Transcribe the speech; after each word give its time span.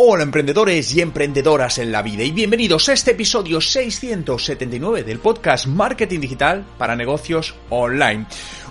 Hola 0.00 0.22
emprendedores 0.22 0.94
y 0.94 1.00
emprendedoras 1.00 1.78
en 1.78 1.90
la 1.90 2.02
vida 2.02 2.22
y 2.22 2.30
bienvenidos 2.30 2.88
a 2.88 2.92
este 2.92 3.10
episodio 3.10 3.60
679 3.60 5.02
del 5.02 5.18
podcast 5.18 5.66
Marketing 5.66 6.20
Digital 6.20 6.64
para 6.78 6.94
negocios 6.94 7.56
online. 7.68 8.26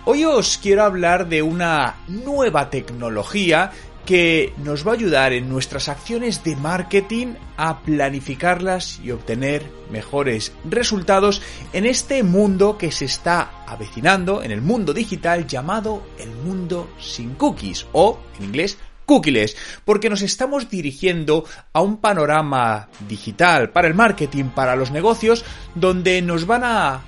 Hoy 0.06 0.24
os 0.24 0.58
quiero 0.58 0.84
hablar 0.84 1.28
de 1.28 1.42
una 1.42 1.98
nueva 2.08 2.70
tecnología 2.70 3.74
que 4.06 4.54
nos 4.64 4.88
va 4.88 4.92
a 4.92 4.96
ayudar 4.96 5.34
en 5.34 5.50
nuestras 5.50 5.90
acciones 5.90 6.46
de 6.46 6.56
marketing 6.56 7.34
a 7.58 7.82
planificarlas 7.82 9.02
y 9.04 9.12
obtener 9.12 9.70
mejores 9.92 10.54
resultados 10.64 11.42
en 11.74 11.86
este 11.86 12.24
mundo 12.24 12.78
que 12.78 12.90
se 12.90 13.04
está 13.04 13.66
avecinando, 13.68 14.44
en 14.44 14.52
el 14.52 14.62
mundo 14.62 14.94
digital 14.94 15.46
llamado 15.46 16.04
el 16.18 16.32
mundo 16.32 16.90
sin 17.02 17.36
cookies 17.36 17.86
o 17.92 18.18
en 18.38 18.46
inglés 18.46 18.78
cookies, 19.08 19.56
porque 19.86 20.10
nos 20.10 20.22
estamos 20.22 20.70
dirigiendo 20.70 21.46
a 21.74 21.82
un 21.82 21.98
panorama 21.98 22.90
digital 23.08 23.72
para 23.72 23.88
el 23.88 23.96
marketing, 23.96 24.50
para 24.54 24.76
los 24.76 24.92
negocios, 24.92 25.44
donde 25.74 26.22
nos 26.22 26.46
van 26.46 26.64
a 26.64 27.02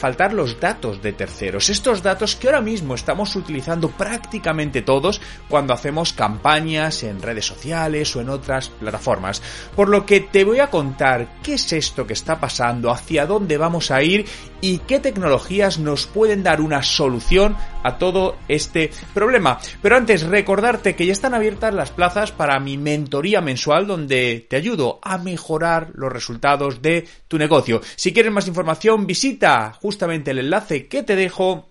faltar 0.00 0.32
los 0.32 0.58
datos 0.58 1.02
de 1.02 1.12
terceros, 1.12 1.68
estos 1.68 2.02
datos 2.02 2.34
que 2.34 2.48
ahora 2.48 2.62
mismo 2.62 2.94
estamos 2.94 3.36
utilizando 3.36 3.90
prácticamente 3.90 4.80
todos 4.80 5.20
cuando 5.46 5.74
hacemos 5.74 6.14
campañas 6.14 7.02
en 7.02 7.20
redes 7.20 7.44
sociales 7.44 8.16
o 8.16 8.22
en 8.22 8.30
otras 8.30 8.70
plataformas. 8.70 9.42
Por 9.76 9.90
lo 9.90 10.06
que 10.06 10.20
te 10.20 10.44
voy 10.44 10.60
a 10.60 10.70
contar 10.70 11.40
qué 11.42 11.54
es 11.54 11.72
esto 11.74 12.06
que 12.06 12.14
está 12.14 12.40
pasando, 12.40 12.90
hacia 12.90 13.26
dónde 13.26 13.58
vamos 13.58 13.90
a 13.90 14.02
ir 14.02 14.24
y 14.62 14.78
qué 14.78 15.00
tecnologías 15.00 15.78
nos 15.78 16.06
pueden 16.06 16.42
dar 16.42 16.62
una 16.62 16.82
solución 16.82 17.54
a 17.82 17.98
todo 17.98 18.36
este 18.48 18.90
problema. 19.14 19.58
Pero 19.82 19.96
antes 19.96 20.22
recordarte 20.22 20.94
que 20.94 21.06
ya 21.06 21.12
están 21.12 21.34
abiertas 21.34 21.74
las 21.74 21.90
plazas 21.90 22.32
para 22.32 22.58
mi 22.60 22.76
mentoría 22.76 23.40
mensual 23.40 23.86
donde 23.86 24.46
te 24.48 24.56
ayudo 24.56 24.98
a 25.02 25.18
mejorar 25.18 25.90
los 25.94 26.12
resultados 26.12 26.82
de 26.82 27.06
tu 27.28 27.38
negocio. 27.38 27.80
Si 27.96 28.12
quieres 28.12 28.32
más 28.32 28.48
información 28.48 29.06
visita 29.06 29.72
justamente 29.80 30.30
el 30.32 30.38
enlace 30.38 30.86
que 30.86 31.02
te 31.02 31.16
dejo 31.16 31.69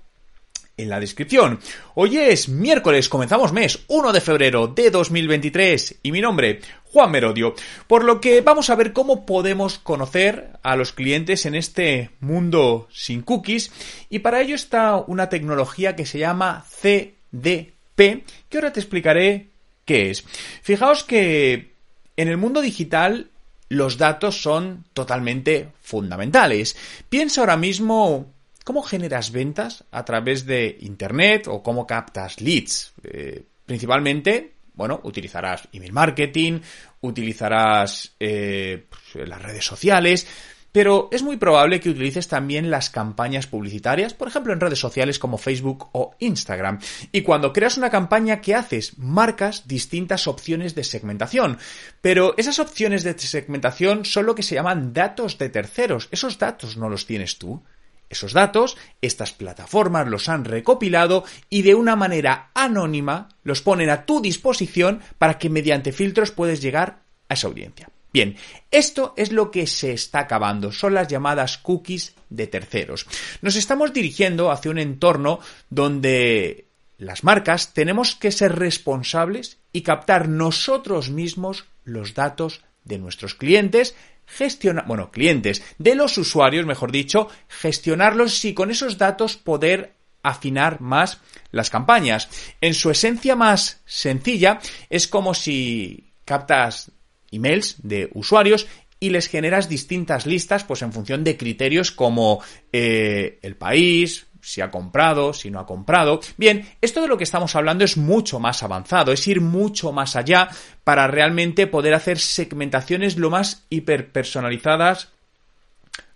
en 0.79 0.89
la 0.89 0.99
descripción. 0.99 1.59
Hoy 1.93 2.17
es 2.17 2.47
miércoles, 2.47 3.09
comenzamos 3.09 3.51
mes 3.51 3.79
1 3.87 4.13
de 4.13 4.21
febrero 4.21 4.67
de 4.67 4.89
2023 4.89 5.99
y 6.03 6.11
mi 6.11 6.21
nombre, 6.21 6.61
Juan 6.85 7.11
Merodio. 7.11 7.53
Por 7.87 8.03
lo 8.03 8.21
que 8.21 8.41
vamos 8.41 8.69
a 8.69 8.75
ver 8.75 8.93
cómo 8.93 9.25
podemos 9.25 9.77
conocer 9.77 10.51
a 10.63 10.75
los 10.75 10.93
clientes 10.93 11.45
en 11.45 11.55
este 11.55 12.11
mundo 12.21 12.87
sin 12.91 13.21
cookies 13.21 13.71
y 14.09 14.19
para 14.19 14.41
ello 14.41 14.55
está 14.55 14.95
una 14.95 15.29
tecnología 15.29 15.95
que 15.95 16.05
se 16.05 16.19
llama 16.19 16.65
CDP, 16.81 18.23
que 18.49 18.57
ahora 18.57 18.71
te 18.71 18.79
explicaré 18.79 19.49
qué 19.83 20.09
es. 20.09 20.23
Fijaos 20.61 21.03
que 21.03 21.73
en 22.15 22.27
el 22.29 22.37
mundo 22.37 22.61
digital 22.61 23.31
los 23.67 23.97
datos 23.97 24.41
son 24.41 24.85
totalmente 24.93 25.69
fundamentales. 25.81 26.75
Piensa 27.09 27.41
ahora 27.41 27.57
mismo 27.57 28.33
cómo 28.63 28.81
generas 28.81 29.31
ventas 29.31 29.83
a 29.91 30.05
través 30.05 30.45
de 30.45 30.77
Internet 30.81 31.47
o 31.47 31.63
cómo 31.63 31.87
captas 31.87 32.41
leads. 32.41 32.93
Eh, 33.03 33.43
principalmente, 33.65 34.53
bueno, 34.73 35.01
utilizarás 35.03 35.67
email 35.73 35.93
marketing, 35.93 36.59
utilizarás 37.01 38.13
eh, 38.19 38.85
pues, 38.89 39.27
las 39.27 39.41
redes 39.41 39.65
sociales, 39.65 40.27
pero 40.71 41.09
es 41.11 41.23
muy 41.23 41.37
probable 41.37 41.79
que 41.79 41.89
utilices 41.89 42.27
también 42.27 42.69
las 42.69 42.89
campañas 42.89 43.47
publicitarias, 43.47 44.13
por 44.13 44.27
ejemplo 44.27 44.53
en 44.53 44.59
redes 44.59 44.79
sociales 44.79 45.17
como 45.17 45.37
Facebook 45.37 45.89
o 45.93 46.15
Instagram. 46.19 46.79
Y 47.11 47.21
cuando 47.21 47.51
creas 47.51 47.77
una 47.77 47.89
campaña, 47.89 48.39
¿qué 48.39 48.55
haces? 48.55 48.97
Marcas 48.97 49.67
distintas 49.67 50.27
opciones 50.27 50.75
de 50.75 50.83
segmentación. 50.83 51.57
Pero 52.01 52.35
esas 52.37 52.59
opciones 52.59 53.03
de 53.03 53.17
segmentación 53.17 54.05
son 54.05 54.27
lo 54.27 54.35
que 54.35 54.43
se 54.43 54.55
llaman 54.55 54.93
datos 54.93 55.37
de 55.37 55.49
terceros. 55.49 56.07
Esos 56.11 56.37
datos 56.37 56.77
no 56.77 56.87
los 56.87 57.05
tienes 57.05 57.39
tú. 57.39 57.63
Esos 58.09 58.33
datos, 58.33 58.75
estas 59.01 59.31
plataformas 59.31 60.07
los 60.07 60.29
han 60.29 60.45
recopilado 60.45 61.23
y 61.49 61.61
de 61.61 61.75
una 61.75 61.95
manera 61.95 62.49
anónima 62.55 63.29
los 63.43 63.61
ponen 63.61 63.89
a 63.89 64.05
tu 64.05 64.21
disposición 64.21 65.01
para 65.17 65.37
que 65.37 65.49
mediante 65.49 65.91
filtros 65.91 66.31
puedes 66.31 66.61
llegar 66.61 67.03
a 67.27 67.35
esa 67.35 67.47
audiencia. 67.47 67.89
Bien, 68.11 68.35
esto 68.71 69.13
es 69.17 69.31
lo 69.31 69.51
que 69.51 69.67
se 69.67 69.93
está 69.93 70.21
acabando, 70.21 70.71
son 70.71 70.95
las 70.95 71.07
llamadas 71.07 71.59
cookies 71.59 72.15
de 72.29 72.47
terceros. 72.47 73.05
Nos 73.41 73.55
estamos 73.55 73.93
dirigiendo 73.93 74.49
hacia 74.49 74.71
un 74.71 74.79
entorno 74.79 75.39
donde 75.69 76.65
las 76.97 77.23
marcas 77.23 77.73
tenemos 77.73 78.15
que 78.15 78.31
ser 78.31 78.57
responsables 78.57 79.59
y 79.71 79.83
captar 79.83 80.27
nosotros 80.27 81.11
mismos 81.11 81.65
los 81.83 82.15
datos 82.15 82.63
de 82.89 82.97
nuestros 82.97 83.35
clientes, 83.35 83.95
gestionar, 84.25 84.85
bueno, 84.85 85.11
clientes, 85.11 85.63
de 85.77 85.95
los 85.95 86.17
usuarios, 86.17 86.65
mejor 86.65 86.91
dicho, 86.91 87.29
gestionarlos 87.47 88.43
y 88.43 88.53
con 88.53 88.71
esos 88.71 88.97
datos 88.97 89.37
poder 89.37 89.93
afinar 90.23 90.81
más 90.81 91.21
las 91.51 91.69
campañas. 91.69 92.27
En 92.59 92.73
su 92.73 92.89
esencia 92.89 93.35
más 93.35 93.81
sencilla, 93.85 94.59
es 94.89 95.07
como 95.07 95.33
si 95.33 96.11
captas 96.25 96.91
emails 97.31 97.75
de 97.83 98.09
usuarios 98.13 98.67
y 98.99 99.11
les 99.11 99.27
generas 99.27 99.69
distintas 99.69 100.25
listas, 100.25 100.63
pues 100.65 100.81
en 100.81 100.91
función 100.91 101.23
de 101.23 101.37
criterios 101.37 101.91
como 101.91 102.43
eh, 102.73 103.39
el 103.41 103.55
país, 103.55 104.27
si 104.49 104.61
ha 104.61 104.71
comprado, 104.71 105.31
si 105.31 105.51
no 105.51 105.59
ha 105.59 105.67
comprado. 105.67 106.21
Bien, 106.35 106.67
esto 106.81 107.03
de 107.03 107.07
lo 107.07 107.19
que 107.19 107.23
estamos 107.23 107.55
hablando 107.55 107.85
es 107.85 107.97
mucho 107.97 108.39
más 108.39 108.63
avanzado, 108.63 109.11
es 109.11 109.27
ir 109.27 109.41
mucho 109.41 109.91
más 109.91 110.15
allá 110.15 110.49
para 110.83 111.05
realmente 111.05 111.67
poder 111.67 111.93
hacer 111.93 112.17
segmentaciones 112.17 113.17
lo 113.17 113.29
más 113.29 113.67
hiperpersonalizadas 113.69 115.09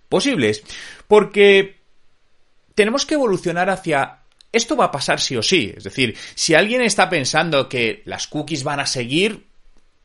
posibles. 0.10 0.64
Porque 1.08 1.78
tenemos 2.74 3.06
que 3.06 3.14
evolucionar 3.14 3.70
hacia 3.70 4.22
esto 4.52 4.76
va 4.76 4.86
a 4.86 4.92
pasar 4.92 5.22
sí 5.22 5.38
o 5.38 5.44
sí. 5.44 5.72
Es 5.78 5.84
decir, 5.84 6.18
si 6.34 6.56
alguien 6.56 6.82
está 6.82 7.12
pensando 7.12 7.70
que 7.70 8.02
las 8.06 8.26
cookies 8.26 8.64
van 8.64 8.80
a 8.80 8.88
seguir, 8.88 9.46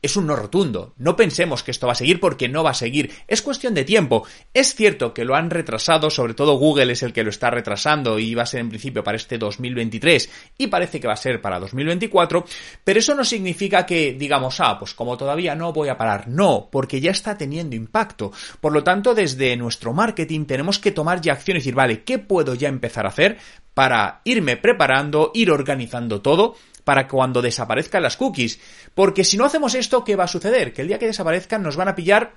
es 0.01 0.15
un 0.15 0.27
no 0.27 0.35
rotundo. 0.35 0.93
No 0.97 1.15
pensemos 1.15 1.63
que 1.63 1.71
esto 1.71 1.87
va 1.87 1.93
a 1.93 1.95
seguir 1.95 2.19
porque 2.19 2.47
no 2.47 2.63
va 2.63 2.71
a 2.71 2.75
seguir. 2.75 3.11
Es 3.27 3.41
cuestión 3.41 3.73
de 3.73 3.83
tiempo. 3.83 4.25
Es 4.53 4.75
cierto 4.75 5.13
que 5.13 5.25
lo 5.25 5.35
han 5.35 5.49
retrasado, 5.49 6.09
sobre 6.09 6.33
todo 6.33 6.57
Google 6.57 6.93
es 6.93 7.03
el 7.03 7.13
que 7.13 7.23
lo 7.23 7.29
está 7.29 7.49
retrasando 7.49 8.19
y 8.19 8.33
va 8.35 8.43
a 8.43 8.47
ser 8.47 8.61
en 8.61 8.69
principio 8.69 9.03
para 9.03 9.17
este 9.17 9.37
2023 9.37 10.29
y 10.57 10.67
parece 10.67 10.99
que 10.99 11.07
va 11.07 11.13
a 11.13 11.17
ser 11.17 11.41
para 11.41 11.59
2024, 11.59 12.45
pero 12.83 12.99
eso 12.99 13.15
no 13.15 13.25
significa 13.25 13.85
que 13.85 14.13
digamos, 14.13 14.59
ah, 14.59 14.77
pues 14.79 14.93
como 14.93 15.17
todavía 15.17 15.55
no 15.55 15.73
voy 15.73 15.89
a 15.89 15.97
parar. 15.97 16.27
No, 16.27 16.69
porque 16.71 17.01
ya 17.01 17.11
está 17.11 17.37
teniendo 17.37 17.75
impacto. 17.75 18.31
Por 18.61 18.73
lo 18.73 18.83
tanto, 18.83 19.13
desde 19.13 19.55
nuestro 19.57 19.93
marketing 19.93 20.45
tenemos 20.45 20.79
que 20.79 20.91
tomar 20.91 21.21
ya 21.21 21.33
acción 21.33 21.57
y 21.57 21.59
decir, 21.59 21.75
vale, 21.75 22.03
¿qué 22.03 22.19
puedo 22.19 22.55
ya 22.55 22.69
empezar 22.69 23.05
a 23.05 23.09
hacer 23.09 23.37
para 23.73 24.21
irme 24.25 24.57
preparando, 24.57 25.31
ir 25.33 25.51
organizando 25.51 26.21
todo 26.21 26.55
para 26.89 27.07
cuando 27.07 27.39
desaparezcan 27.39 28.01
las 28.01 28.17
cookies. 28.17 28.59
Porque 28.95 29.23
si 29.23 29.37
no 29.37 29.45
hacemos 29.45 29.75
esto, 29.75 30.03
¿qué 30.03 30.15
va 30.15 30.23
a 30.23 30.27
suceder? 30.27 30.73
Que 30.73 30.81
el 30.81 30.87
día 30.87 30.97
que 30.97 31.05
desaparezcan 31.05 31.61
nos 31.61 31.75
van 31.75 31.87
a 31.87 31.93
pillar 31.93 32.33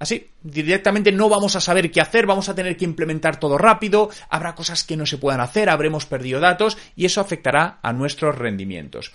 Así, 0.00 0.30
directamente 0.42 1.12
no 1.12 1.28
vamos 1.28 1.54
a 1.54 1.60
saber 1.60 1.88
qué 1.90 2.00
hacer, 2.00 2.26
vamos 2.26 2.48
a 2.48 2.56
tener 2.56 2.76
que 2.76 2.84
implementar 2.84 3.38
todo 3.38 3.56
rápido, 3.56 4.10
habrá 4.30 4.54
cosas 4.54 4.82
que 4.84 4.96
no 4.96 5.06
se 5.06 5.18
puedan 5.18 5.40
hacer, 5.40 5.68
habremos 5.68 6.06
perdido 6.06 6.38
datos 6.38 6.76
y 6.96 7.04
eso 7.04 7.20
afectará 7.20 7.78
a 7.82 7.92
nuestros 7.92 8.36
rendimientos. 8.36 9.12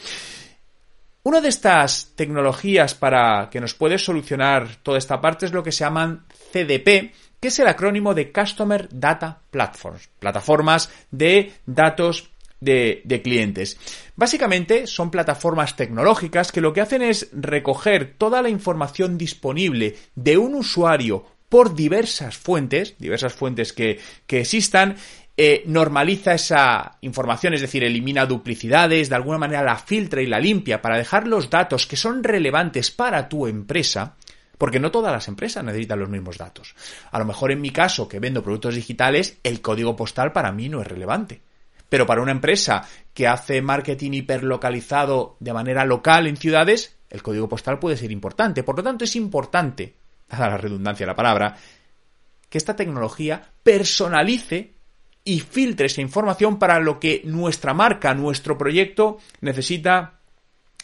Una 1.24 1.40
de 1.40 1.50
estas 1.50 2.12
tecnologías 2.16 2.96
para 2.96 3.50
que 3.50 3.62
nos 3.62 3.74
puede 3.74 3.98
solucionar 3.98 4.76
toda 4.84 4.98
esta 4.98 5.20
parte 5.20 5.46
es 5.46 5.54
lo 5.54 5.64
que 5.64 5.72
se 5.72 5.86
llaman 5.86 6.26
CDP, 6.52 7.14
que 7.40 7.48
es 7.48 7.60
el 7.60 7.68
acrónimo 7.68 8.14
de 8.14 8.32
Customer 8.32 8.88
Data 8.90 9.42
Platforms, 9.52 10.10
plataformas 10.20 10.90
de 11.12 11.54
datos 11.66 12.33
de, 12.63 13.21
clientes. 13.24 13.77
Básicamente 14.15 14.88
son 14.88 15.12
plataformas 15.12 15.75
tecnológicas 15.75 16.51
que 16.51 16.62
lo 16.62 16.74
que 16.74 16.81
hacen 16.81 17.01
es 17.01 17.30
recoger 17.33 18.15
toda 18.18 18.42
la 18.42 18.50
información 18.50 19.18
disponible 19.18 19.95
de 20.15 20.38
un 20.38 20.56
usuario 20.56 21.25
por 21.50 21.75
diversas 21.75 22.36
fuentes, 22.36 22.95
diversas 22.98 23.33
fuentes 23.33 23.74
que, 23.74 24.00
que 24.25 24.42
existan, 24.42 24.95
eh, 25.36 25.63
normaliza 25.65 26.36
esa 26.36 26.98
información, 27.01 27.56
es 27.56 27.62
decir, 27.62 27.83
elimina 27.83 28.25
duplicidades, 28.25 29.10
de 29.10 29.15
alguna 29.15 29.39
manera 29.39 29.63
la 29.63 29.77
filtra 29.77 30.21
y 30.21 30.27
la 30.27 30.39
limpia 30.39 30.81
para 30.81 30.98
dejar 30.98 31.27
los 31.27 31.50
datos 31.50 31.88
que 31.88 31.95
son 31.95 32.24
relevantes 32.24 32.92
para 32.92 33.30
tu 33.30 33.48
empresa, 33.48 34.15
porque 34.60 34.80
no 34.80 34.92
todas 34.92 35.12
las 35.12 35.27
empresas 35.27 35.63
necesitan 35.63 36.00
los 36.00 36.10
mismos 36.10 36.38
datos. 36.38 36.75
A 37.12 37.18
lo 37.18 37.25
mejor 37.25 37.51
en 37.51 37.62
mi 37.62 37.71
caso, 37.71 38.07
que 38.07 38.19
vendo 38.19 38.44
productos 38.44 38.75
digitales, 38.75 39.39
el 39.44 39.62
código 39.62 39.95
postal 39.95 40.31
para 40.31 40.51
mí 40.51 40.69
no 40.69 40.81
es 40.81 40.88
relevante. 40.88 41.42
Pero 41.94 42.07
para 42.07 42.24
una 42.24 42.31
empresa 42.31 42.81
que 43.13 43.28
hace 43.28 43.62
marketing 43.62 44.13
hiperlocalizado 44.13 45.38
de 45.40 45.54
manera 45.54 45.86
local 45.86 46.25
en 46.25 46.38
ciudades, 46.38 46.98
el 47.07 47.22
código 47.22 47.48
postal 47.48 47.78
puede 47.78 47.98
ser 47.98 48.12
importante. 48.12 48.63
Por 48.63 48.78
lo 48.78 48.84
tanto, 48.84 49.04
es 49.04 49.16
importante, 49.16 49.94
a 50.30 50.40
la 50.40 50.57
redundancia 50.57 51.06
de 51.06 51.12
la 51.12 51.16
palabra, 51.16 51.56
que 52.50 52.57
esta 52.57 52.75
tecnología 52.75 53.44
personalice 53.62 54.74
y 55.24 55.40
filtre 55.42 55.86
esa 55.86 56.01
información 56.01 56.57
para 56.57 56.80
lo 56.80 57.00
que 57.00 57.22
nuestra 57.25 57.75
marca, 57.75 58.16
nuestro 58.16 58.57
proyecto 58.57 59.19
necesita 59.42 60.19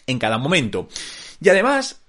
en 0.06 0.20
cada 0.20 0.38
momento. 0.38 0.90
Y 1.42 1.50
además, 1.50 2.04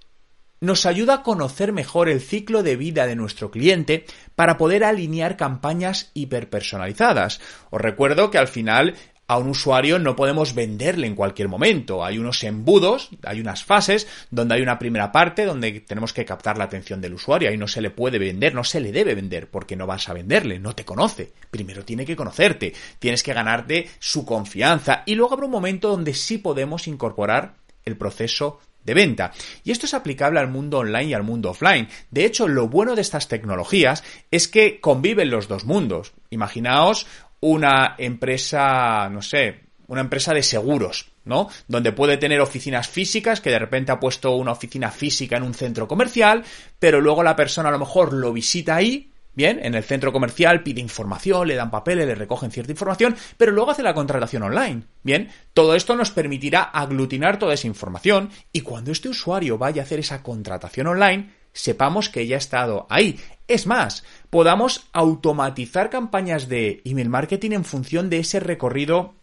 nos 0.61 0.85
ayuda 0.87 1.15
a 1.15 1.23
conocer 1.23 1.73
mejor 1.73 2.09
el 2.09 2.21
ciclo 2.21 2.63
de 2.63 2.77
vida 2.77 3.07
de 3.07 3.17
nuestro 3.17 3.51
cliente 3.51 4.05
para 4.35 4.59
poder 4.59 4.85
alinear 4.85 5.37
campañas 5.37 6.11
hiperpersonalizadas. 6.15 7.41
Os 7.71 7.81
recuerdo 7.81 8.31
que 8.31 8.39
al 8.39 8.49
final 8.49 8.95
a 9.31 9.39
un 9.39 9.49
usuario 9.49 10.01
no 10.01 10.17
podemos 10.17 10.57
venderle 10.57 11.07
en 11.07 11.15
cualquier 11.15 11.47
momento. 11.47 12.05
Hay 12.05 12.19
unos 12.19 12.43
embudos, 12.43 13.11
hay 13.23 13.41
unas 13.41 13.63
fases 13.63 14.09
donde 14.29 14.57
hay 14.57 14.61
una 14.61 14.77
primera 14.77 15.13
parte 15.13 15.45
donde 15.45 15.79
tenemos 15.81 16.13
que 16.13 16.25
captar 16.25 16.59
la 16.59 16.65
atención 16.65 17.01
del 17.01 17.15
usuario. 17.15 17.49
Ahí 17.49 17.57
no 17.57 17.69
se 17.69 17.81
le 17.81 17.91
puede 17.91 18.19
vender, 18.19 18.57
no 18.57 18.65
se 18.65 18.81
le 18.81 18.91
debe 18.91 19.15
vender 19.15 19.49
porque 19.49 19.77
no 19.77 19.87
vas 19.87 20.09
a 20.09 20.15
venderle, 20.15 20.59
no 20.59 20.75
te 20.75 20.85
conoce. 20.85 21.33
Primero 21.49 21.85
tiene 21.85 22.05
que 22.05 22.17
conocerte, 22.17 22.75
tienes 22.99 23.23
que 23.23 23.33
ganarte 23.33 23.89
su 24.01 24.27
confianza 24.27 25.05
y 25.07 25.15
luego 25.15 25.35
habrá 25.35 25.47
un 25.47 25.53
momento 25.53 25.91
donde 25.91 26.13
sí 26.13 26.39
podemos 26.39 26.89
incorporar 26.89 27.55
el 27.85 27.97
proceso 27.97 28.59
de 28.85 28.95
venta. 28.95 29.33
Y 29.65 29.71
esto 29.71 29.87
es 29.87 29.95
aplicable 29.95 30.41
al 30.41 30.49
mundo 30.49 30.79
online 30.79 31.05
y 31.11 31.15
al 31.15 31.23
mundo 31.23 31.51
offline. 31.51 31.89
De 32.11 32.25
hecho, 32.25 32.49
lo 32.49 32.69
bueno 32.69 32.95
de 32.95 33.03
estas 33.03 33.29
tecnologías 33.29 34.05
es 34.31 34.49
que 34.49 34.81
conviven 34.81 35.31
los 35.31 35.49
dos 35.49 35.65
mundos. 35.65 36.13
Imaginaos 36.31 37.07
una 37.41 37.95
empresa, 37.99 39.09
no 39.11 39.23
sé, 39.23 39.61
una 39.87 40.03
empresa 40.03 40.33
de 40.33 40.43
seguros, 40.43 41.13
¿no? 41.25 41.49
Donde 41.67 41.93
puede 41.93 42.17
tener 42.17 42.41
oficinas 42.41 42.89
físicas, 42.89 43.41
que 43.41 43.51
de 43.51 43.59
repente 43.59 43.93
ha 43.93 44.01
puesto 44.01 44.37
una 44.37 44.53
oficina 44.53 44.91
física 44.91 45.37
en 45.37 45.43
un 45.43 45.55
centro 45.55 45.89
comercial, 45.89 46.45
pero 46.79 47.01
luego 47.01 47.23
la 47.23 47.37
persona 47.37 47.71
a 47.71 47.73
lo 47.73 47.79
mejor 47.79 48.13
lo 48.13 48.33
visita 48.33 48.77
ahí, 48.77 49.10
bien, 49.35 49.61
en 49.63 49.75
el 49.75 49.85
centro 49.85 50.13
comercial, 50.13 50.63
pide 50.63 50.81
información, 50.81 51.49
le 51.49 51.55
dan 51.55 51.71
papeles, 51.71 52.07
le 52.07 52.15
recogen 52.15 52.51
cierta 52.51 52.73
información, 52.73 53.17
pero 53.37 53.53
luego 53.53 53.71
hace 53.71 53.83
la 53.83 53.95
contratación 53.95 54.43
online, 54.43 54.83
bien. 55.03 55.31
Todo 55.55 55.75
esto 55.75 55.97
nos 55.97 56.11
permitirá 56.11 56.63
aglutinar 56.63 57.39
toda 57.39 57.55
esa 57.55 57.67
información 57.67 58.31
y 58.53 58.61
cuando 58.61 58.93
este 58.93 59.09
usuario 59.09 59.59
vaya 59.59 59.83
a 59.83 59.85
hacer 59.85 60.01
esa 60.01 60.23
contratación 60.23 60.87
online, 60.87 61.31
sepamos 61.53 62.09
que 62.09 62.27
ya 62.27 62.37
ha 62.37 62.39
estado 62.39 62.87
ahí. 62.91 63.19
Es 63.49 63.67
más, 63.67 64.05
podamos 64.31 64.87
automatizar 64.93 65.91
campañas 65.91 66.49
de 66.49 66.83
email 66.85 67.09
marketing 67.09 67.53
en 67.53 67.65
función 67.65 68.11
de 68.11 68.19
ese 68.19 68.41
recorrido 68.41 69.15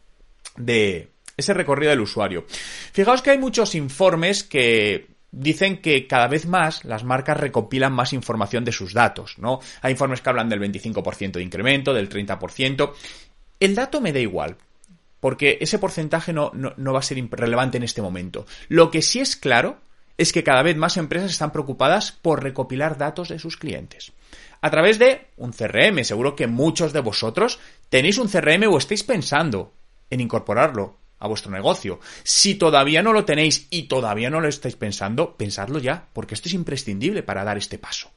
de 0.57 1.12
ese 1.38 1.54
recorrido 1.54 1.92
del 1.92 2.01
usuario. 2.01 2.45
Fijaos 2.92 3.21
que 3.21 3.30
hay 3.30 3.38
muchos 3.38 3.75
informes 3.75 4.44
que 4.44 5.17
dicen 5.31 5.81
que 5.81 6.07
cada 6.07 6.27
vez 6.27 6.45
más 6.45 6.85
las 6.85 7.03
marcas 7.03 7.38
recopilan 7.38 7.94
más 7.94 8.13
información 8.13 8.63
de 8.65 8.71
sus 8.71 8.94
datos, 8.94 9.38
¿no? 9.38 9.59
Hay 9.81 9.91
informes 9.91 10.21
que 10.21 10.29
hablan 10.29 10.50
del 10.50 10.62
25% 10.62 11.33
de 11.33 11.44
incremento, 11.44 11.94
del 11.94 12.09
30%. 12.09 12.94
El 13.59 13.75
dato 13.75 14.01
me 14.01 14.13
da 14.13 14.19
igual, 14.19 14.57
porque 15.19 15.57
ese 15.62 15.79
porcentaje 15.79 16.33
no, 16.33 16.51
no, 16.53 16.94
va 16.94 17.00
a 17.00 17.03
ser 17.03 17.18
relevante 17.31 17.77
en 17.77 17.83
este 17.83 18.01
momento. 18.01 18.45
Lo 18.69 18.91
que 18.91 19.01
sí 19.01 19.19
es 19.19 19.35
claro 19.35 19.79
es 20.18 20.31
que 20.31 20.44
cada 20.44 20.63
vez 20.63 20.77
más 20.77 20.97
empresas 20.97 21.31
están 21.31 21.51
preocupadas 21.51 22.12
por 22.12 22.44
recopilar 22.44 22.97
datos 22.97 23.30
de 23.30 23.39
sus 23.39 23.57
clientes 23.57 24.13
a 24.62 24.69
través 24.69 24.97
de 25.00 25.27
un 25.38 25.51
CRM. 25.51 26.03
Seguro 26.03 26.35
que 26.35 26.47
muchos 26.47 26.94
de 26.94 27.01
vosotros 27.01 27.59
tenéis 27.89 28.18
un 28.18 28.27
CRM 28.27 28.68
o 28.71 28.77
estáis 28.77 29.03
pensando 29.03 29.73
en 30.09 30.21
incorporarlo 30.21 30.96
a 31.19 31.28
vuestro 31.28 31.52
negocio. 31.52 32.00
Si 32.24 32.56
todavía 32.56 33.02
no 33.02 33.14
lo 33.14 33.25
tenéis 33.25 33.68
y 33.69 33.84
todavía 33.84 34.30
no 34.30 34.40
lo 34.40 34.48
estáis 34.48 34.75
pensando, 34.75 35.36
pensadlo 35.36 35.80
ya, 35.80 36.08
porque 36.14 36.36
esto 36.36 36.50
es 36.50 36.54
imprescindible 36.54 37.24
para 37.24 37.44
dar 37.44 37.58
este 37.58 37.78
paso. 37.78 38.12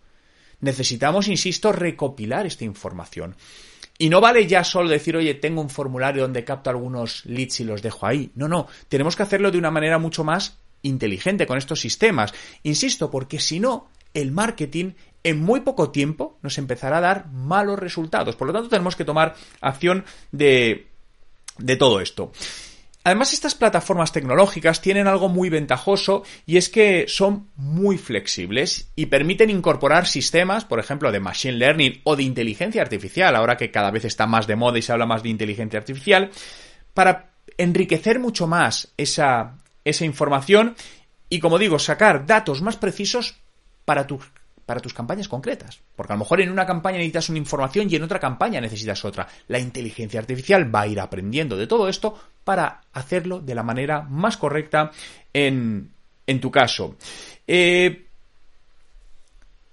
Necesitamos, 0.61 1.29
insisto, 1.29 1.73
recopilar 1.73 2.47
esta 2.47 2.65
información. 2.65 3.37
Y 3.99 4.09
no 4.09 4.21
vale 4.21 4.47
ya 4.47 4.65
solo 4.65 4.89
decir, 4.89 5.17
oye, 5.17 5.35
tengo 5.35 5.61
un 5.61 5.71
formulario 5.71 6.23
donde 6.23 6.45
capto 6.45 6.71
algunos 6.71 7.25
leads 7.27 7.61
y 7.61 7.65
los 7.65 7.83
dejo 7.83 8.07
ahí. 8.07 8.31
No, 8.35 8.49
no, 8.49 8.67
tenemos 8.89 9.17
que 9.17 9.23
hacerlo 9.23 9.51
de 9.51 9.59
una 9.59 9.71
manera 9.71 9.99
mucho 9.99 10.25
más 10.25 10.59
inteligente 10.83 11.47
con 11.47 11.59
estos 11.59 11.81
sistemas. 11.81 12.33
Insisto, 12.63 13.11
porque 13.11 13.39
si 13.39 13.61
no, 13.61 13.89
el 14.15 14.33
marketing 14.33 14.93
en 15.23 15.41
muy 15.41 15.61
poco 15.61 15.91
tiempo 15.91 16.39
nos 16.43 16.57
empezará 16.59 16.99
a 16.99 17.03
dar 17.03 17.27
malos 17.31 17.79
resultados. 17.79 18.37
Por 18.37 18.47
lo 18.47 18.55
tanto, 18.55 18.69
tenemos 18.69 18.97
que 18.97 19.05
tomar 19.05 19.35
acción 19.61 20.05
de, 20.33 20.89
de 21.59 21.77
todo 21.77 22.01
esto. 22.01 22.33
Además, 23.03 23.33
estas 23.33 23.55
plataformas 23.55 24.13
tecnológicas 24.13 24.83
tienen 24.83 25.07
algo 25.07 25.31
muy 25.31 25.49
ventajoso 25.49 26.23
y 26.45 26.59
es 26.59 26.69
que 26.69 27.07
son 27.09 27.49
muy 27.57 27.97
flexibles 27.97 28.91
y 28.95 29.07
permiten 29.07 29.49
incorporar 29.49 30.07
sistemas, 30.07 30.67
por 30.67 30.81
ejemplo, 30.81 31.11
de 31.11 31.19
machine 31.19 31.55
learning 31.55 32.03
o 32.05 32.15
de 32.15 32.25
inteligencia 32.25 32.83
artificial, 32.83 33.35
ahora 33.37 33.57
que 33.57 33.71
cada 33.71 33.91
vez 33.91 34.05
está 34.05 34.27
más 34.27 34.47
de 34.47 34.57
moda 34.57 34.79
y 34.79 34.83
se 34.83 34.93
habla 34.93 35.07
más 35.07 35.23
de 35.23 35.31
inteligencia 35.31 35.79
artificial, 35.79 36.31
para 36.93 37.31
enriquecer 37.57 38.19
mucho 38.19 38.47
más 38.47 38.93
esa, 38.99 39.57
esa 39.85 40.05
información 40.05 40.77
y, 41.31 41.41
como 41.41 41.59
digo, 41.59 41.79
sacar 41.79 42.27
datos 42.27 42.61
más 42.61 42.77
precisos 42.77 43.41
para 43.87 44.07
tu 44.07 44.21
para 44.71 44.81
tus 44.81 44.95
campañas 44.95 45.27
concretas. 45.27 45.81
Porque 45.97 46.13
a 46.13 46.15
lo 46.15 46.21
mejor 46.21 46.41
en 46.41 46.53
una 46.53 46.65
campaña 46.65 46.99
necesitas 46.99 47.29
una 47.29 47.39
información 47.39 47.89
y 47.91 47.97
en 47.97 48.05
otra 48.05 48.21
campaña 48.21 48.61
necesitas 48.61 49.05
otra. 49.05 49.27
La 49.49 49.59
inteligencia 49.59 50.21
artificial 50.21 50.73
va 50.73 50.83
a 50.83 50.87
ir 50.87 51.01
aprendiendo 51.01 51.57
de 51.57 51.67
todo 51.67 51.89
esto 51.89 52.17
para 52.45 52.83
hacerlo 52.93 53.41
de 53.41 53.57
la 53.57 53.65
manera 53.65 54.03
más 54.03 54.37
correcta 54.37 54.93
en, 55.33 55.91
en 56.25 56.41
tu 56.41 56.53
caso. 56.53 56.95
Eh, 57.49 58.10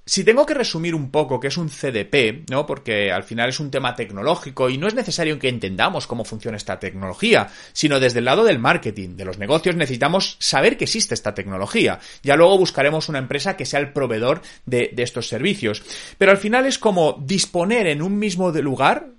si 0.07 0.24
tengo 0.24 0.45
que 0.45 0.54
resumir 0.54 0.95
un 0.95 1.12
poco 1.12 1.39
qué 1.39 1.50
es 1.50 1.57
un 1.57 1.69
CDP, 1.69 2.50
¿no? 2.50 2.65
Porque 2.65 3.12
al 3.12 3.24
final 3.24 3.50
es 3.50 3.59
un 3.59 3.69
tema 3.69 3.94
tecnológico 3.94 4.69
y 4.69 4.77
no 4.77 4.88
es 4.88 4.95
necesario 4.95 5.38
que 5.38 5.50
entendamos 5.50 6.07
cómo 6.07 6.24
funciona 6.24 6.56
esta 6.56 6.80
tecnología, 6.80 7.50
sino 7.74 8.00
desde 8.00 8.19
el 8.19 8.25
lado 8.25 8.45
del 8.45 8.57
marketing, 8.57 9.18
de 9.18 9.25
los 9.25 9.38
negocios, 9.38 9.75
necesitamos 9.75 10.38
saber 10.39 10.77
que 10.77 10.86
existe 10.86 11.13
esta 11.13 11.33
tecnología. 11.33 12.00
Ya 12.24 12.38
luego 12.38 12.57
buscaremos 12.57 13.09
una 13.09 13.19
empresa 13.19 13.57
que 13.57 13.65
sea 13.65 13.81
el 13.81 13.92
proveedor 13.92 14.42
de, 14.65 14.92
de 14.94 15.04
estos 15.04 15.28
servicios. 15.28 15.83
Pero 16.18 16.31
al 16.31 16.37
final 16.37 16.66
es 16.66 16.80
como 16.80 17.21
disponer 17.21 17.85
en 17.87 18.02
un 18.02 18.18
mismo 18.18 18.49
lugar 18.52 19.09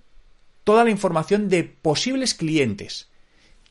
toda 0.64 0.85
la 0.85 0.90
información 0.90 1.50
de 1.50 1.64
posibles 1.64 2.33
clientes 2.33 3.09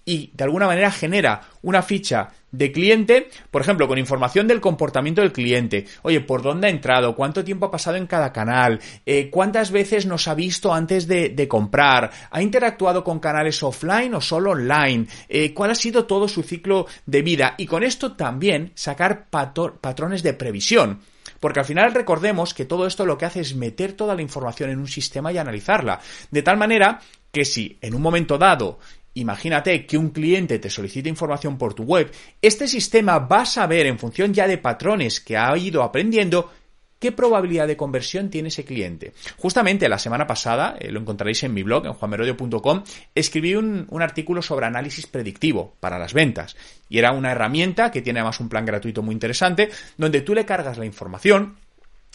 y 0.08 0.32
de 0.34 0.46
alguna 0.46 0.68
manera 0.68 0.90
genera 0.90 1.42
una 1.62 1.82
ficha 1.84 2.30
de 2.50 2.72
cliente, 2.72 3.30
por 3.52 3.62
ejemplo, 3.62 3.90
con 3.90 3.98
información 3.98 4.48
del 4.48 4.62
comportamiento 4.62 5.22
del 5.22 5.34
cliente. 5.34 5.86
Oye, 6.02 6.22
¿por 6.22 6.42
dónde 6.42 6.68
ha 6.68 6.70
entrado? 6.70 7.14
¿Cuánto 7.14 7.44
tiempo 7.44 7.66
ha 7.66 7.72
pasado 7.72 7.98
en 7.98 8.08
cada 8.08 8.32
canal? 8.32 8.80
Eh, 9.06 9.30
¿Cuántas 9.30 9.70
veces 9.70 10.06
nos 10.06 10.30
ha 10.30 10.34
visto 10.34 10.74
antes 10.74 11.08
de, 11.08 11.48
comprar? 11.50 12.10
¿Ha 12.32 12.42
interactuado 12.42 13.04
con 13.04 13.20
canales 13.20 13.62
offline 13.62 14.16
o 14.16 14.22
solo 14.22 14.52
online? 14.52 15.08
Eh, 15.28 15.54
¿Cuál 15.54 15.72
ha 15.72 15.76
sido 15.76 16.06
todo 16.06 16.30
su 16.30 16.42
ciclo 16.42 16.88
de 17.06 17.22
vida? 17.22 17.56
Y 17.58 17.66
con 17.66 17.84
esto 17.84 18.16
también 18.16 18.72
sacar 18.76 19.28
patrones 19.30 20.24
de 20.24 20.34
previsión. 20.34 21.02
Porque 21.42 21.60
al 21.60 21.66
final 21.66 21.94
recordemos 21.94 22.54
que 22.54 22.64
todo 22.64 22.88
esto 22.88 23.06
lo 23.06 23.18
que 23.18 23.26
hace 23.26 23.42
es 23.42 23.56
meter 23.56 23.92
toda 23.92 24.16
la 24.16 24.22
información 24.22 24.70
en 24.70 24.80
un 24.80 24.88
sistema 24.88 25.34
y 25.34 25.38
analizarla. 25.38 26.00
De 26.32 26.42
tal 26.42 26.56
manera 26.56 27.02
que 27.30 27.44
si 27.44 27.78
en 27.82 27.94
un 27.94 28.02
momento 28.02 28.38
dado 28.38 28.80
Imagínate 29.18 29.88
que 29.88 29.98
un 29.98 30.12
cliente 30.12 30.60
te 30.60 30.70
solicita 30.70 31.10
información 31.10 31.58
por 31.58 31.74
tu 31.74 31.84
web, 31.84 32.12
este 32.40 32.68
sistema 32.68 33.18
va 33.18 33.42
a 33.42 33.46
saber 33.46 33.88
en 33.88 33.98
función 33.98 34.32
ya 34.32 34.48
de 34.48 34.60
patrones 34.60 35.20
que 35.20 35.36
ha 35.36 35.58
ido 35.58 35.82
aprendiendo 35.82 36.52
¿Qué 37.00 37.12
probabilidad 37.12 37.68
de 37.68 37.78
conversión 37.78 38.32
tiene 38.32 38.48
ese 38.48 38.66
cliente? 38.66 39.14
Justamente 39.38 39.88
la 39.88 40.00
semana 40.00 40.26
pasada, 40.26 40.76
eh, 40.80 40.92
lo 40.92 41.00
encontraréis 41.00 41.44
en 41.44 41.54
mi 41.54 41.62
blog, 41.62 41.86
en 41.86 41.94
juanmerodio.com, 41.94 42.84
escribí 43.14 43.54
un, 43.54 43.86
un, 43.92 44.02
artículo 44.02 44.42
sobre 44.42 44.66
análisis 44.66 45.06
predictivo 45.06 45.76
para 45.80 46.00
las 46.00 46.16
ventas. 46.16 46.56
Y 46.90 46.98
era 46.98 47.12
una 47.12 47.32
herramienta 47.32 47.92
que 47.92 48.02
tiene 48.02 48.20
además 48.20 48.40
un 48.40 48.50
plan 48.50 48.66
gratuito 48.66 49.04
muy 49.04 49.14
interesante, 49.14 49.70
donde 49.96 50.22
tú 50.22 50.34
le 50.34 50.44
cargas 50.48 50.80
la 50.80 50.88
información 50.88 51.58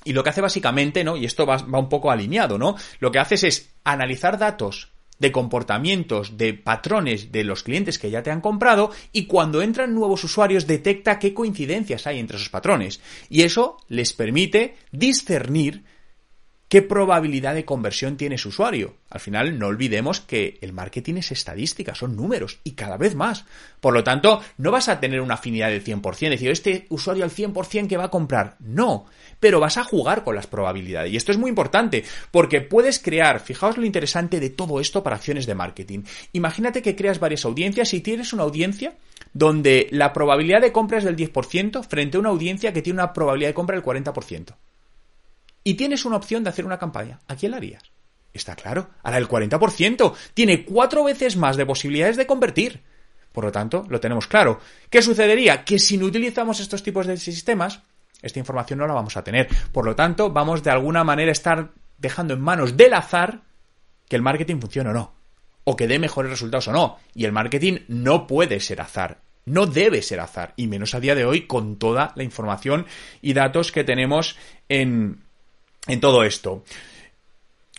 y 0.02 0.14
lo 0.14 0.25
que 0.25 0.30
hace 0.30 0.40
básicamente, 0.40 1.04
¿no? 1.04 1.16
Y 1.16 1.26
esto 1.26 1.47
va, 1.47 1.59
va 1.59 1.78
un 1.78 1.88
poco 1.88 2.11
alineado, 2.11 2.59
¿no? 2.59 2.75
Lo 2.99 3.12
que 3.12 3.21
haces 3.21 3.44
es 3.44 3.71
analizar 3.85 4.37
datos 4.37 4.92
de 5.23 5.31
comportamientos, 5.31 6.37
de 6.37 6.52
patrones 6.52 7.31
de 7.31 7.45
los 7.45 7.62
clientes 7.62 7.99
que 7.99 8.11
ya 8.11 8.25
te 8.25 8.33
han 8.33 8.41
comprado 8.41 8.91
y 9.12 9.26
cuando 9.26 9.62
entran 9.62 9.95
nuevos 9.95 10.25
usuarios 10.25 10.67
detecta 10.67 11.21
qué 11.21 11.33
coincidencias 11.33 12.09
hay 12.09 12.19
entre 12.19 12.38
esos 12.38 12.50
patrones. 12.50 13.00
Y 13.31 13.43
eso 13.43 13.76
les 13.88 14.12
permite 14.12 14.75
discernir 14.91 15.85
¿Qué 16.73 16.81
probabilidad 16.81 17.55
de 17.55 17.67
conversión 17.67 18.17
tiene 18.17 18.37
ese 18.37 18.49
usuario? 18.49 18.95
Al 19.11 19.21
final, 19.21 19.59
no 19.59 19.67
olvidemos 19.67 20.23
que 20.23 20.57
el 20.62 20.73
marketing 20.73 21.17
es 21.17 21.31
estadística, 21.31 21.95
son 21.95 22.17
números 22.17 22.61
y 22.64 22.71
cada 22.71 22.97
vez 22.97 23.14
más. 23.14 23.45
Por 23.79 23.93
lo 23.93 24.02
tanto, 24.02 24.41
no 24.57 24.71
vas 24.71 24.88
a 24.88 24.99
tener 24.99 25.21
una 25.21 25.35
afinidad 25.35 25.69
del 25.69 25.85
100%, 25.85 26.31
decir, 26.31 26.50
este 26.50 26.87
usuario 26.88 27.25
al 27.25 27.31
100% 27.31 27.88
que 27.88 27.99
va 27.99 28.05
a 28.05 28.11
comprar. 28.11 28.57
No, 28.59 29.05
pero 29.38 29.61
vas 29.61 29.76
a 29.76 29.85
jugar 29.85 30.25
con 30.25 30.35
las 30.35 30.47
probabilidades. 30.47 31.12
Y 31.12 31.19
esto 31.19 31.31
es 31.31 31.37
muy 31.37 31.50
importante, 31.50 32.05
porque 32.31 32.62
puedes 32.62 32.99
crear, 33.00 33.41
fijaos 33.41 33.76
lo 33.76 33.85
interesante 33.85 34.41
de 34.41 34.49
todo 34.49 34.81
esto 34.81 35.02
para 35.02 35.17
acciones 35.17 35.45
de 35.45 35.55
marketing. 35.55 36.05
Imagínate 36.33 36.81
que 36.81 36.97
creas 36.97 37.21
varias 37.21 37.45
audiencias 37.45 37.93
y 37.93 38.00
tienes 38.00 38.33
una 38.33 38.45
audiencia 38.45 38.97
donde 39.35 39.88
la 39.91 40.14
probabilidad 40.14 40.62
de 40.62 40.73
compra 40.73 40.97
es 40.97 41.05
del 41.05 41.17
10% 41.17 41.87
frente 41.87 42.17
a 42.17 42.21
una 42.21 42.31
audiencia 42.31 42.73
que 42.73 42.81
tiene 42.81 43.00
una 43.00 43.12
probabilidad 43.12 43.50
de 43.50 43.55
compra 43.55 43.76
del 43.76 43.85
40%. 43.85 44.55
Y 45.64 45.75
tienes 45.75 46.04
una 46.04 46.16
opción 46.16 46.42
de 46.45 46.50
hacer 46.50 46.64
una 46.64 46.78
campaña. 46.78 47.21
¿A 47.28 47.37
quién 47.37 47.52
la 47.52 47.59
harías? 47.59 47.83
Está 48.33 48.57
claro, 48.57 48.88
ahora 49.02 49.19
el 49.19 49.28
40% 49.28 50.14
tiene 50.33 50.64
cuatro 50.64 51.04
veces 51.04 51.37
más 51.37 51.57
de 51.57 51.66
posibilidades 51.66 52.16
de 52.16 52.26
convertir. 52.26 52.83
Por 53.31 53.45
lo 53.45 53.52
tanto, 53.52 53.85
lo 53.88 54.00
tenemos 54.00 54.26
claro. 54.26 54.61
¿Qué 54.90 55.02
sucedería? 55.02 55.64
Que 55.64 55.78
si 55.78 55.99
no 55.99 56.07
utilizamos 56.07 56.61
estos 56.61 56.83
tipos 56.83 57.07
de 57.07 57.16
sistemas, 57.16 57.83
esta 58.21 58.38
información 58.38 58.78
no 58.78 58.87
la 58.87 58.95
vamos 58.95 59.16
a 59.16 59.25
tener. 59.25 59.49
Por 59.73 59.85
lo 59.85 59.97
tanto, 59.97 60.31
vamos 60.31 60.62
de 60.62 60.71
alguna 60.71 61.04
manera 61.04 61.31
a 61.31 61.33
estar 61.33 61.73
dejando 61.99 62.35
en 62.35 62.40
manos 62.40 62.76
del 62.76 62.95
azar 62.95 63.42
que 64.09 64.16
el 64.16 64.23
marketing 64.23 64.61
funcione 64.61 64.90
o 64.90 64.95
no. 64.95 65.14
O 65.64 65.76
que 65.76 65.87
dé 65.87 65.99
mejores 65.99 66.31
resultados 66.31 66.69
o 66.69 66.73
no. 66.73 66.99
Y 67.14 67.25
el 67.25 67.33
marketing 67.33 67.81
no 67.88 68.26
puede 68.26 68.61
ser 68.61 68.81
azar. 68.81 69.23
No 69.45 69.66
debe 69.66 70.02
ser 70.02 70.21
azar. 70.21 70.54
Y 70.57 70.66
menos 70.66 70.95
a 70.95 71.00
día 71.00 71.14
de 71.14 71.25
hoy 71.25 71.47
con 71.47 71.76
toda 71.76 72.12
la 72.16 72.23
información 72.23 72.87
y 73.21 73.33
datos 73.33 73.73
que 73.73 73.85
tenemos 73.85 74.37
en, 74.69 75.23
en 75.87 76.01
todo 76.01 76.25
esto. 76.25 76.65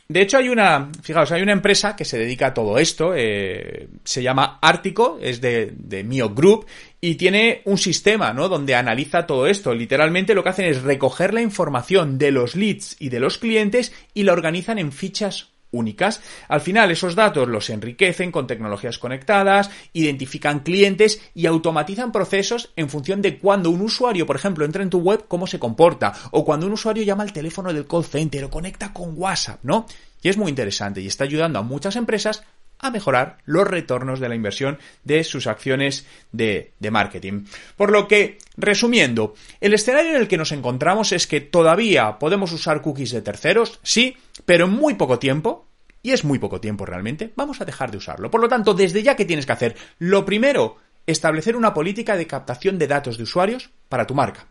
De 0.07 0.21
hecho, 0.21 0.37
hay 0.37 0.49
una, 0.49 0.91
fijaos, 1.01 1.31
hay 1.31 1.41
una 1.41 1.53
empresa 1.53 1.95
que 1.95 2.05
se 2.05 2.19
dedica 2.19 2.47
a 2.47 2.53
todo 2.53 2.77
esto, 2.77 3.13
eh, 3.15 3.87
se 4.03 4.21
llama 4.21 4.59
Ártico, 4.61 5.17
es 5.21 5.39
de, 5.39 5.73
de 5.75 6.03
Mio 6.03 6.29
Group, 6.29 6.67
y 6.99 7.15
tiene 7.15 7.61
un 7.65 7.77
sistema, 7.77 8.33
¿no? 8.33 8.49
Donde 8.49 8.75
analiza 8.75 9.25
todo 9.25 9.47
esto. 9.47 9.73
Literalmente 9.73 10.35
lo 10.35 10.43
que 10.43 10.49
hacen 10.49 10.65
es 10.65 10.83
recoger 10.83 11.33
la 11.33 11.41
información 11.41 12.17
de 12.17 12.31
los 12.31 12.55
leads 12.55 12.97
y 12.99 13.09
de 13.09 13.21
los 13.21 13.37
clientes 13.37 13.93
y 14.13 14.23
la 14.23 14.33
organizan 14.33 14.77
en 14.77 14.91
fichas 14.91 15.52
únicas. 15.73 16.21
Al 16.47 16.61
final 16.61 16.89
esos 16.91 17.15
datos 17.15 17.49
los 17.49 17.69
enriquecen 17.69 18.31
con 18.31 18.47
tecnologías 18.47 18.97
conectadas, 18.97 19.69
identifican 19.91 20.61
clientes 20.61 21.21
y 21.33 21.47
automatizan 21.47 22.13
procesos 22.13 22.71
en 22.77 22.87
función 22.87 23.21
de 23.21 23.37
cuando 23.37 23.69
un 23.69 23.81
usuario, 23.81 24.25
por 24.25 24.37
ejemplo, 24.37 24.63
entra 24.63 24.83
en 24.83 24.89
tu 24.89 24.99
web, 24.99 25.25
cómo 25.27 25.47
se 25.47 25.59
comporta, 25.59 26.13
o 26.31 26.45
cuando 26.45 26.67
un 26.67 26.73
usuario 26.73 27.03
llama 27.03 27.23
al 27.23 27.33
teléfono 27.33 27.73
del 27.73 27.87
call 27.87 28.05
center 28.05 28.45
o 28.45 28.49
conecta 28.49 28.93
con 28.93 29.13
WhatsApp, 29.17 29.59
¿no? 29.63 29.85
Y 30.21 30.29
es 30.29 30.37
muy 30.37 30.49
interesante 30.49 31.01
y 31.01 31.07
está 31.07 31.25
ayudando 31.25 31.59
a 31.59 31.63
muchas 31.63 31.97
empresas 31.97 32.43
a 32.83 32.91
mejorar 32.91 33.37
los 33.45 33.67
retornos 33.67 34.19
de 34.19 34.29
la 34.29 34.35
inversión 34.35 34.77
de 35.03 35.23
sus 35.23 35.47
acciones 35.47 36.05
de, 36.31 36.73
marketing. 36.91 37.45
Por 37.77 37.91
lo 37.91 38.07
que, 38.07 38.37
resumiendo, 38.57 39.33
el 39.61 39.73
escenario 39.73 40.11
en 40.11 40.17
el 40.17 40.27
que 40.27 40.37
nos 40.37 40.51
encontramos 40.51 41.11
es 41.11 41.27
que 41.27 41.41
todavía 41.41 42.19
podemos 42.19 42.51
usar 42.51 42.81
cookies 42.81 43.11
de 43.11 43.21
terceros, 43.21 43.79
sí, 43.83 44.17
pero 44.45 44.65
en 44.65 44.71
muy 44.71 44.95
poco 44.95 45.17
tiempo, 45.17 45.65
y 46.01 46.11
es 46.11 46.23
muy 46.23 46.39
poco 46.39 46.59
tiempo 46.59 46.85
realmente, 46.85 47.31
vamos 47.35 47.61
a 47.61 47.65
dejar 47.65 47.89
de 47.89 47.97
usarlo. 47.97 48.29
Por 48.29 48.41
lo 48.41 48.49
tanto, 48.49 48.73
desde 48.73 49.01
ya 49.01 49.15
que 49.15 49.25
tienes 49.25 49.45
que 49.45 49.53
hacer, 49.53 49.75
lo 49.99 50.25
primero, 50.25 50.77
establecer 51.07 51.55
una 51.55 51.73
política 51.73 52.17
de 52.17 52.27
captación 52.27 52.77
de 52.77 52.87
datos 52.87 53.17
de 53.17 53.23
usuarios 53.23 53.69
para 53.89 54.05
tu 54.05 54.13
marca. 54.13 54.47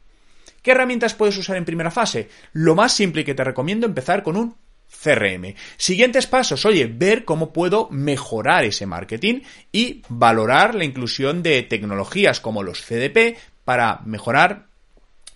¿Qué 0.63 0.71
herramientas 0.71 1.15
puedes 1.15 1.37
usar 1.37 1.57
en 1.57 1.65
primera 1.65 1.91
fase? 1.91 2.29
Lo 2.53 2.77
más 2.77 2.93
simple 2.95 3.25
que 3.25 3.35
te 3.35 3.43
recomiendo 3.43 3.85
empezar 3.87 4.23
con 4.23 4.37
un 4.37 4.55
CRM. 5.03 5.55
Siguientes 5.77 6.27
pasos, 6.27 6.65
oye, 6.65 6.87
ver 6.87 7.25
cómo 7.25 7.53
puedo 7.53 7.89
mejorar 7.91 8.65
ese 8.65 8.87
marketing 8.87 9.41
y 9.73 10.03
valorar 10.09 10.75
la 10.75 10.85
inclusión 10.85 11.43
de 11.43 11.63
tecnologías 11.63 12.41
como 12.41 12.63
los 12.63 12.83
CDP 12.83 13.37
para 13.65 14.01
mejorar 14.05 14.67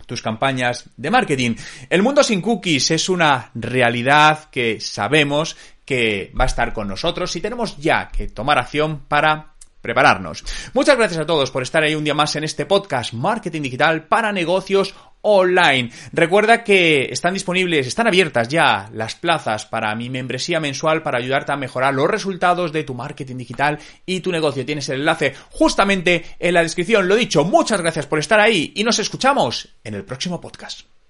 tus 0.07 0.23
campañas 0.23 0.89
de 0.97 1.11
marketing. 1.11 1.57
El 1.91 2.03
mundo 2.03 2.23
sin 2.23 2.41
cookies 2.41 2.93
es 2.93 3.09
una 3.09 3.51
realidad 3.55 4.49
que 4.51 4.81
sabemos 4.81 5.57
que 5.85 6.33
va 6.39 6.45
a 6.45 6.49
estar 6.49 6.73
con 6.73 6.89
nosotros 6.89 7.35
y 7.37 7.41
tenemos 7.41 7.77
ya 7.77 8.09
que 8.09 8.29
tomar 8.29 8.59
acción 8.59 9.01
para 9.09 9.55
prepararnos. 9.81 10.45
Muchas 10.75 10.97
gracias 10.97 11.21
a 11.21 11.27
todos 11.27 11.51
por 11.51 11.63
estar 11.63 11.83
ahí 11.83 11.95
un 11.95 12.03
día 12.03 12.15
más 12.15 12.35
en 12.35 12.43
este 12.43 12.67
podcast 12.67 13.13
Marketing 13.13 13.63
Digital 13.63 14.05
para 14.09 14.33
negocios 14.33 14.95
online. 15.28 15.90
Recuerda 16.12 16.62
que 16.62 17.09
están 17.11 17.35
disponibles, 17.35 17.87
están 17.87 18.06
abiertas 18.06 18.49
ya 18.49 18.88
las 18.92 19.16
plazas 19.16 19.66
para 19.66 19.95
mi 19.97 20.09
membresía 20.09 20.61
mensual 20.61 21.02
para 21.02 21.18
ayudarte 21.18 21.52
a 21.52 21.56
mejorar 21.56 21.95
los 21.95 22.09
resultados 22.09 22.73
de 22.73 22.85
tu 22.85 22.95
marketing 22.95 23.37
digital 23.37 23.78
y 24.06 24.21
tu 24.21 24.30
negocio. 24.30 24.64
Tienes 24.64 24.88
el 24.88 25.00
enlace 25.00 25.35
justamente 25.50 26.25
en 26.38 26.54
la 26.54 26.62
descripción. 26.62 27.09
Lo 27.09 27.16
dicho, 27.16 27.45
muchas 27.45 27.80
gracias 27.80 28.06
por 28.06 28.21
estar 28.21 28.38
ahí 28.38 28.73
y 28.76 28.85
nos 28.85 29.00
escuchamos 29.00 29.68
en 29.83 29.95
el 29.95 30.04
próximo 30.04 30.40
podcast. 30.40 30.96